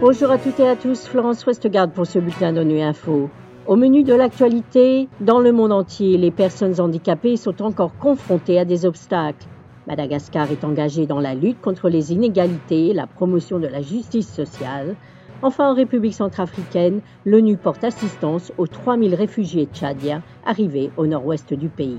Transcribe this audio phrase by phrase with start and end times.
[0.00, 3.28] Bonjour à toutes et à tous, Florence Westgard pour ce bulletin d'ONU Info.
[3.66, 8.64] Au menu de l'actualité, dans le monde entier, les personnes handicapées sont encore confrontées à
[8.64, 9.46] des obstacles.
[9.86, 14.32] Madagascar est engagé dans la lutte contre les inégalités et la promotion de la justice
[14.32, 14.96] sociale.
[15.42, 21.68] Enfin, en République centrafricaine, l'ONU porte assistance aux 3000 réfugiés tchadiens arrivés au nord-ouest du
[21.68, 21.98] pays.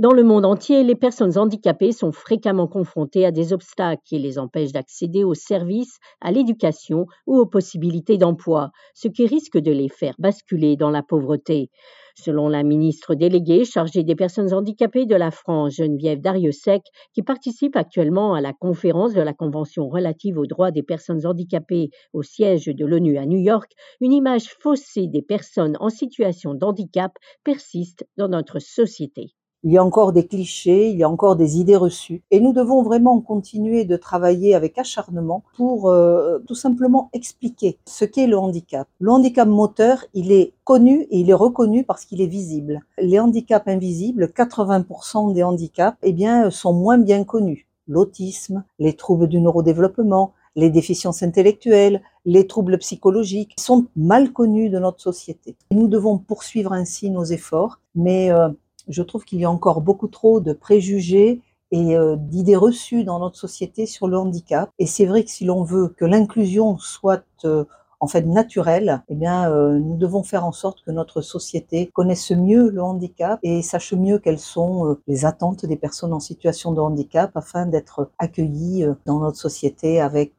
[0.00, 4.40] Dans le monde entier, les personnes handicapées sont fréquemment confrontées à des obstacles qui les
[4.40, 9.88] empêchent d'accéder aux services, à l'éducation ou aux possibilités d'emploi, ce qui risque de les
[9.88, 11.70] faire basculer dans la pauvreté.
[12.16, 17.76] Selon la ministre déléguée chargée des personnes handicapées de la France, Geneviève Dariussec, qui participe
[17.76, 22.66] actuellement à la conférence de la Convention relative aux droits des personnes handicapées au siège
[22.66, 23.70] de l'ONU à New York,
[24.00, 27.12] une image faussée des personnes en situation d'handicap
[27.44, 29.34] persiste dans notre société.
[29.66, 32.22] Il y a encore des clichés, il y a encore des idées reçues.
[32.30, 38.04] Et nous devons vraiment continuer de travailler avec acharnement pour euh, tout simplement expliquer ce
[38.04, 38.86] qu'est le handicap.
[39.00, 42.82] Le handicap moteur, il est connu et il est reconnu parce qu'il est visible.
[42.98, 47.66] Les handicaps invisibles, 80% des handicaps, eh bien, sont moins bien connus.
[47.88, 54.78] L'autisme, les troubles du neurodéveloppement, les déficiences intellectuelles, les troubles psychologiques sont mal connus de
[54.78, 55.56] notre société.
[55.70, 58.48] Nous devons poursuivre ainsi nos efforts, mais euh,
[58.88, 61.42] je trouve qu'il y a encore beaucoup trop de préjugés
[61.74, 64.70] et euh, d'idées reçues dans notre société sur le handicap.
[64.78, 67.64] Et c'est vrai que si l'on veut que l'inclusion soit euh,
[67.98, 72.30] en fait naturelle, eh bien, euh, nous devons faire en sorte que notre société connaisse
[72.30, 76.80] mieux le handicap et sache mieux quelles sont les attentes des personnes en situation de
[76.80, 80.32] handicap afin d'être accueillies dans notre société avec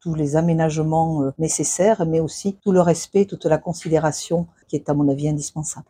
[0.00, 4.94] tous les aménagements nécessaires, mais aussi tout le respect, toute la considération qui est à
[4.94, 5.86] mon avis indispensable.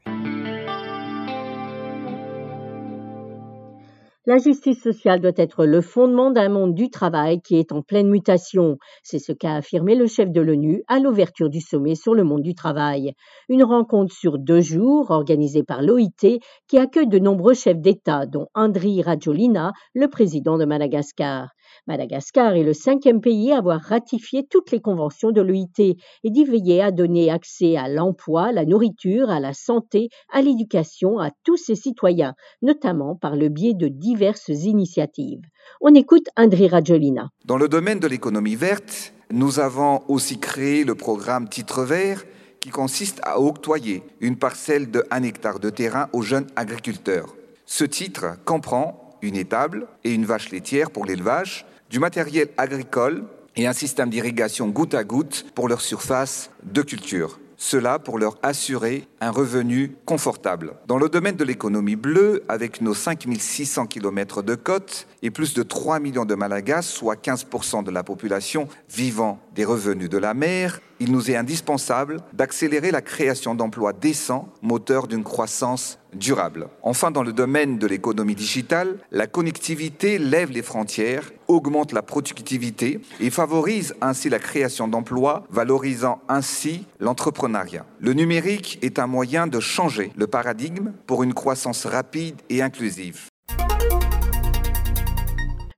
[4.26, 8.10] La justice sociale doit être le fondement d'un monde du travail qui est en pleine
[8.10, 8.76] mutation.
[9.02, 12.42] C'est ce qu'a affirmé le chef de l'ONU à l'ouverture du sommet sur le monde
[12.42, 13.14] du travail.
[13.48, 16.38] Une rencontre sur deux jours organisée par l'OIT
[16.68, 21.48] qui accueille de nombreux chefs d'État, dont Andri Rajolina, le président de Madagascar.
[21.86, 26.44] Madagascar est le cinquième pays à avoir ratifié toutes les conventions de l'OIT et d'y
[26.44, 31.56] veiller à donner accès à l'emploi, la nourriture, à la santé, à l'éducation à tous
[31.56, 35.42] ses citoyens, notamment par le biais de diverses initiatives.
[35.80, 37.30] On écoute André Rajolina.
[37.44, 42.24] Dans le domaine de l'économie verte, nous avons aussi créé le programme Titre vert
[42.60, 47.34] qui consiste à octroyer une parcelle de 1 hectare de terrain aux jeunes agriculteurs.
[47.64, 53.24] Ce titre comprend une étable et une vache laitière pour l'élevage, du matériel agricole
[53.56, 57.38] et un système d'irrigation goutte à goutte pour leur surface de culture.
[57.56, 60.74] Cela pour leur assurer un revenu confortable.
[60.86, 65.62] Dans le domaine de l'économie bleue, avec nos 5600 km de côte et plus de
[65.62, 70.80] 3 millions de Malagas, soit 15% de la population vivant des revenus de la mer,
[71.00, 76.68] il nous est indispensable d'accélérer la création d'emplois décents, moteur d'une croissance durable.
[76.82, 83.00] Enfin, dans le domaine de l'économie digitale, la connectivité lève les frontières, augmente la productivité
[83.18, 87.86] et favorise ainsi la création d'emplois, valorisant ainsi l'entrepreneuriat.
[88.02, 93.26] Le numérique est un moyen de changer le paradigme pour une croissance rapide et inclusive.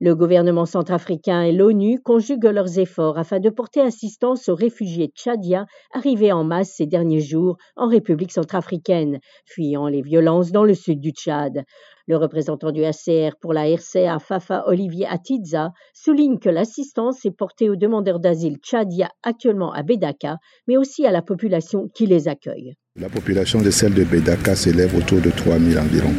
[0.00, 5.66] Le gouvernement centrafricain et l'ONU conjuguent leurs efforts afin de porter assistance aux réfugiés tchadiens
[5.93, 11.00] arrivés en masse ces derniers jours en République centrafricaine, fuyant les violences dans le sud
[11.00, 11.65] du Tchad.
[12.08, 17.70] Le représentant du HCR pour la RCA, Fafa Olivier Atiza, souligne que l'assistance est portée
[17.70, 22.74] aux demandeurs d'asile tchadiens actuellement à Bedaka, mais aussi à la population qui les accueille.
[23.00, 26.10] La population de celle de Bedaka s'élève autour de 3000 environ.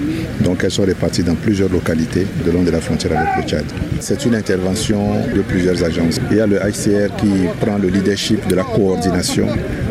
[0.44, 3.66] Donc elles sont réparties dans plusieurs localités de long de la frontière avec le Tchad.
[4.00, 6.20] C'est une intervention de plusieurs agences.
[6.32, 9.48] Il y a le HCR qui prend le leadership de la coordination,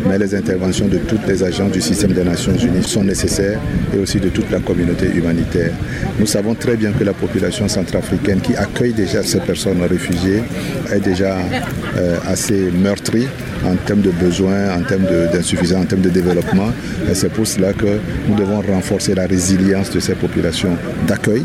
[0.09, 3.61] mais les interventions de toutes les agences du système des Nations Unies sont nécessaires
[3.95, 5.73] et aussi de toute la communauté humanitaire.
[6.19, 10.43] Nous savons très bien que la population centrafricaine qui accueille déjà ces personnes réfugiées
[10.93, 11.37] est déjà
[11.97, 13.29] euh, assez meurtrie
[13.65, 16.71] en termes de besoins, en termes d'insuffisance, en termes de développement.
[17.11, 17.99] Et c'est pour cela que
[18.29, 20.77] nous devons renforcer la résilience de ces populations
[21.07, 21.45] d'accueil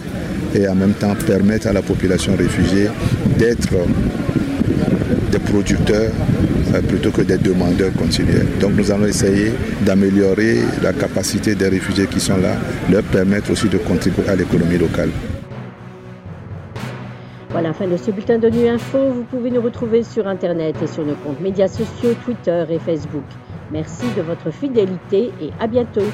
[0.55, 2.89] et en même temps permettre à la population réfugiée
[3.37, 3.73] d'être
[5.31, 6.11] des producteurs
[6.73, 8.47] euh, plutôt que des demandeurs continuels.
[8.59, 9.51] Donc nous allons essayer
[9.85, 12.55] d'améliorer la capacité des réfugiés qui sont là,
[12.91, 15.09] leur permettre aussi de contribuer à l'économie locale.
[17.49, 18.99] Voilà, fin de ce bulletin de Nu Info.
[19.13, 23.23] Vous pouvez nous retrouver sur Internet et sur nos comptes médias sociaux, Twitter et Facebook.
[23.71, 26.05] Merci de votre fidélité et à bientôt.